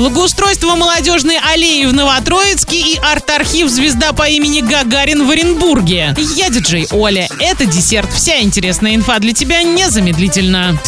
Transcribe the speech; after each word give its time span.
Благоустройство 0.00 0.76
молодежной 0.76 1.38
аллеи 1.38 1.84
в 1.84 1.92
Новотроицке 1.92 2.74
и 2.74 2.98
арт-архив 3.02 3.68
«Звезда 3.68 4.14
по 4.14 4.26
имени 4.26 4.62
Гагарин» 4.62 5.26
в 5.26 5.30
Оренбурге. 5.30 6.16
Я 6.36 6.48
диджей 6.48 6.86
Оля. 6.90 7.28
Это 7.38 7.66
десерт. 7.66 8.10
Вся 8.10 8.40
интересная 8.40 8.94
инфа 8.94 9.18
для 9.18 9.34
тебя 9.34 9.62
незамедлительно. 9.62 10.78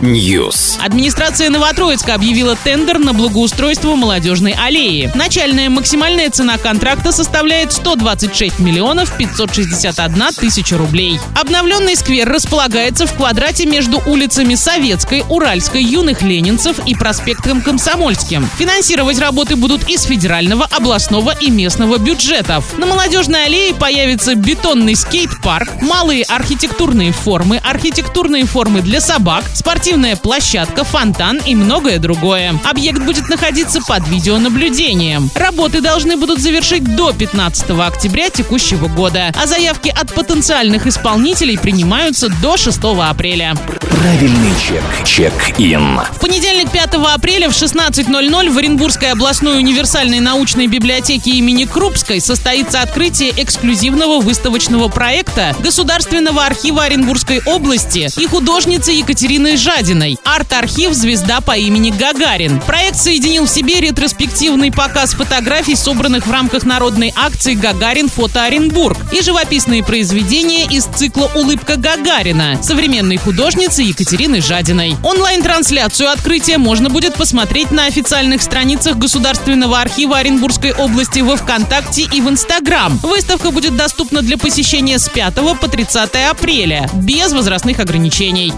News. 0.00 0.78
Администрация 0.80 1.50
Новотроицка 1.50 2.14
объявила 2.14 2.54
тендер 2.54 3.00
на 3.00 3.12
благоустройство 3.12 3.96
молодежной 3.96 4.52
аллеи. 4.52 5.10
Начальная 5.16 5.68
максимальная 5.70 6.30
цена 6.30 6.56
контракта 6.56 7.10
составляет 7.10 7.72
126 7.72 8.60
миллионов 8.60 9.12
561 9.18 10.22
тысяча 10.38 10.78
рублей. 10.78 11.18
Обновленный 11.34 11.96
сквер 11.96 12.28
располагается 12.28 13.08
в 13.08 13.14
квадрате 13.14 13.66
между 13.66 14.00
улицами 14.06 14.54
Советской, 14.54 15.24
Уральской, 15.28 15.82
Юных 15.82 16.22
Ленинцев 16.22 16.78
и 16.86 16.94
проспектом 17.08 17.62
Комсомольским. 17.62 18.46
Финансировать 18.58 19.18
работы 19.18 19.56
будут 19.56 19.88
из 19.88 20.02
федерального, 20.02 20.66
областного 20.70 21.30
и 21.30 21.50
местного 21.50 21.96
бюджетов. 21.96 22.76
На 22.76 22.84
молодежной 22.84 23.46
аллее 23.46 23.72
появится 23.72 24.34
бетонный 24.34 24.94
скейт-парк, 24.94 25.80
малые 25.80 26.24
архитектурные 26.24 27.12
формы, 27.12 27.62
архитектурные 27.64 28.44
формы 28.44 28.82
для 28.82 29.00
собак, 29.00 29.44
спортивная 29.54 30.16
площадка, 30.16 30.84
фонтан 30.84 31.40
и 31.46 31.54
многое 31.54 31.98
другое. 31.98 32.60
Объект 32.68 32.98
будет 32.98 33.30
находиться 33.30 33.80
под 33.80 34.06
видеонаблюдением. 34.06 35.30
Работы 35.34 35.80
должны 35.80 36.18
будут 36.18 36.40
завершить 36.40 36.84
до 36.94 37.14
15 37.14 37.70
октября 37.70 38.28
текущего 38.28 38.88
года, 38.88 39.32
а 39.34 39.46
заявки 39.46 39.88
от 39.88 40.12
потенциальных 40.12 40.86
исполнителей 40.86 41.58
принимаются 41.58 42.28
до 42.42 42.58
6 42.58 42.78
апреля. 43.00 43.54
Правильный 43.80 44.52
чек. 44.60 44.82
Чек-ин. 45.06 46.00
В 46.14 46.20
понедельник 46.20 46.57
5 46.66 46.94
апреля 47.14 47.48
в 47.48 47.52
16.00 47.52 48.50
в 48.50 48.58
Оренбургской 48.58 49.12
областной 49.12 49.58
универсальной 49.58 50.18
научной 50.18 50.66
библиотеке 50.66 51.30
имени 51.30 51.64
Крупской 51.64 52.20
состоится 52.20 52.82
открытие 52.82 53.30
эксклюзивного 53.36 54.20
выставочного 54.20 54.88
проекта 54.88 55.54
Государственного 55.60 56.44
архива 56.44 56.84
Оренбургской 56.84 57.40
области 57.46 58.08
и 58.18 58.26
художницы 58.26 58.90
Екатерины 58.90 59.56
Жадиной 59.56 60.18
«Арт-архив. 60.24 60.92
Звезда 60.94 61.40
по 61.40 61.56
имени 61.56 61.90
Гагарин». 61.90 62.60
Проект 62.60 62.96
соединил 62.96 63.44
в 63.44 63.50
себе 63.50 63.80
ретроспективный 63.80 64.72
показ 64.72 65.14
фотографий, 65.14 65.76
собранных 65.76 66.26
в 66.26 66.32
рамках 66.32 66.64
народной 66.64 67.12
акции 67.14 67.54
«Гагарин. 67.54 68.08
Фото 68.08 68.44
Оренбург» 68.44 68.96
и 69.12 69.20
живописные 69.20 69.84
произведения 69.84 70.64
из 70.64 70.86
цикла 70.86 71.30
«Улыбка 71.34 71.76
Гагарина» 71.76 72.60
современной 72.62 73.16
художницы 73.16 73.82
Екатерины 73.82 74.40
Жадиной. 74.40 74.96
Онлайн-трансляцию 75.04 76.10
открытия 76.10 76.47
можно 76.56 76.88
будет 76.88 77.14
посмотреть 77.14 77.70
на 77.70 77.86
официальных 77.86 78.40
страницах 78.42 78.96
Государственного 78.96 79.80
архива 79.80 80.18
Оренбургской 80.18 80.72
области 80.72 81.20
во 81.20 81.36
ВКонтакте 81.36 82.08
и 82.10 82.20
в 82.20 82.28
Инстаграм. 82.28 82.96
Выставка 83.02 83.50
будет 83.50 83.76
доступна 83.76 84.22
для 84.22 84.38
посещения 84.38 84.98
с 84.98 85.08
5 85.08 85.34
по 85.60 85.68
30 85.68 86.10
апреля, 86.30 86.88
без 86.94 87.32
возрастных 87.32 87.80
ограничений. 87.80 88.52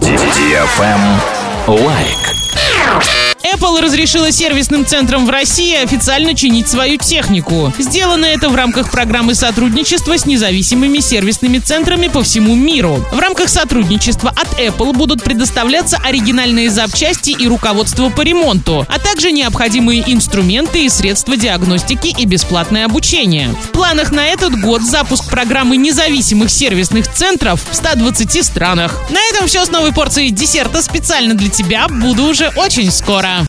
Лайк. 1.66 3.29
Apple 3.54 3.80
разрешила 3.80 4.30
сервисным 4.30 4.86
центрам 4.86 5.26
в 5.26 5.30
России 5.30 5.82
официально 5.82 6.34
чинить 6.34 6.68
свою 6.68 6.98
технику. 6.98 7.72
Сделано 7.78 8.26
это 8.26 8.48
в 8.48 8.54
рамках 8.54 8.90
программы 8.90 9.34
сотрудничества 9.34 10.16
с 10.18 10.24
независимыми 10.26 10.98
сервисными 10.98 11.58
центрами 11.58 12.08
по 12.08 12.22
всему 12.22 12.54
миру. 12.54 13.04
В 13.12 13.18
рамках 13.18 13.48
сотрудничества 13.48 14.30
от 14.30 14.60
Apple 14.60 14.92
будут 14.92 15.24
предоставляться 15.24 15.96
оригинальные 15.96 16.70
запчасти 16.70 17.30
и 17.30 17.48
руководство 17.48 18.08
по 18.08 18.20
ремонту, 18.20 18.86
а 18.88 18.98
также 18.98 19.32
необходимые 19.32 20.04
инструменты 20.12 20.84
и 20.84 20.88
средства 20.88 21.36
диагностики 21.36 22.14
и 22.16 22.26
бесплатное 22.26 22.84
обучение. 22.84 23.48
В 23.48 23.70
планах 23.70 24.12
на 24.12 24.26
этот 24.26 24.60
год 24.60 24.82
запуск 24.82 25.28
программы 25.28 25.76
независимых 25.76 26.50
сервисных 26.50 27.12
центров 27.12 27.60
в 27.68 27.74
120 27.74 28.44
странах. 28.44 29.00
На 29.10 29.20
этом 29.30 29.48
все 29.48 29.64
с 29.64 29.70
новой 29.70 29.92
порцией 29.92 30.30
десерта 30.30 30.82
специально 30.82 31.34
для 31.34 31.48
тебя. 31.48 31.88
Буду 31.88 32.24
уже 32.24 32.50
очень 32.56 32.90
скоро. 32.92 33.30